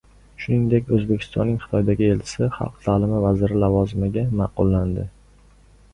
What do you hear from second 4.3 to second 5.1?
ma’qullangan